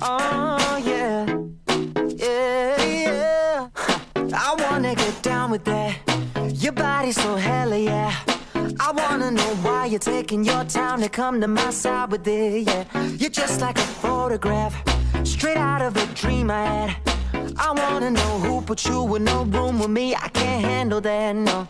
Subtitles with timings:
[0.00, 1.26] Oh, yeah.
[2.16, 3.68] Yeah, yeah.
[4.32, 5.96] I wanna get down with that.
[6.54, 8.14] Your body's so hella, yeah.
[8.78, 12.68] I wanna know why you're taking your time to come to my side with it,
[12.68, 12.84] yeah.
[13.16, 14.74] You're just like a photograph,
[15.24, 16.96] straight out of a dream I had.
[17.56, 20.14] I wanna know who put you in no room with me.
[20.14, 21.66] I can't handle that, no.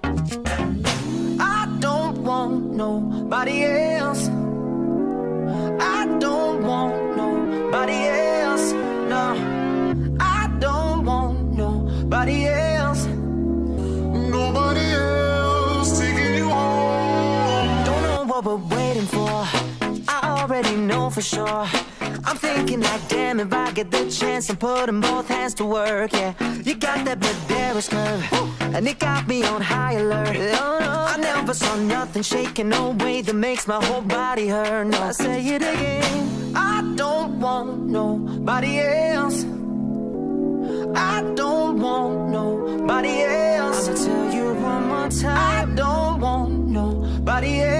[1.40, 4.27] I don't want nobody else.
[12.18, 13.06] Nobody else.
[13.06, 17.84] Nobody else taking you home.
[17.84, 19.30] Don't know what we're waiting for.
[20.08, 21.66] I already know for sure.
[22.00, 26.12] I'm thinking like, damn, if I get the chance, I'm putting both hands to work,
[26.12, 26.34] yeah.
[26.64, 30.36] You got that Banderas curve, and it got me on high alert.
[30.60, 31.04] Oh, no.
[31.14, 34.88] I never saw nothing shaking, no way that makes my whole body hurt.
[34.88, 36.56] No, I say it again.
[36.56, 39.44] I don't want nobody else.
[40.98, 43.88] I don't want nobody else.
[43.88, 45.70] I'ma tell you one more time.
[45.70, 47.77] I don't want nobody else.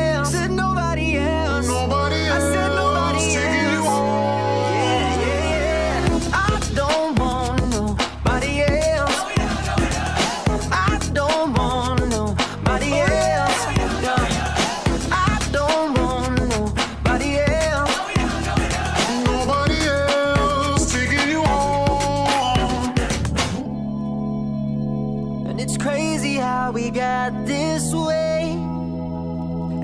[25.79, 28.53] Crazy how we got this way.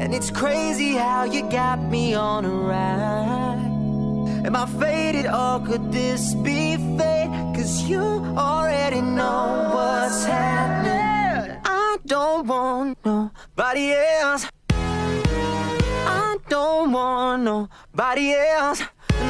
[0.00, 4.44] And it's crazy how you got me on a ride.
[4.46, 7.30] Am I faded or could this be fate?
[7.54, 8.02] Cause you
[8.36, 11.60] already know what's happening.
[11.64, 14.46] I don't want nobody else.
[14.70, 18.82] I don't want nobody else.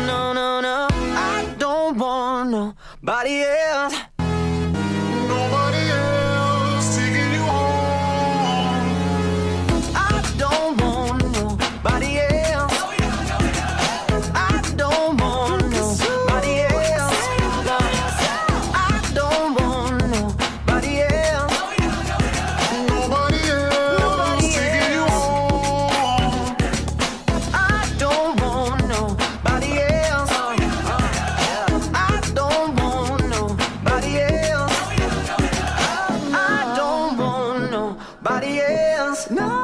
[0.07, 0.89] No, no, no.
[0.91, 4.14] I don't want nobody else.
[38.25, 39.31] body else.
[39.31, 39.64] No.